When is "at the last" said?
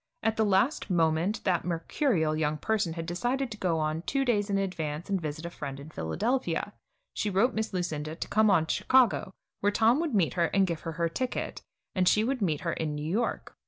0.23-0.89